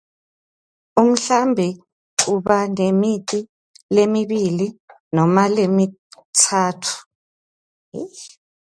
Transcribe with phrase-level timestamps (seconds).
[1.01, 1.67] Umhlambi
[2.33, 3.39] uba nemiti
[3.95, 4.67] lemibili
[5.15, 6.95] noma lemitsatfu.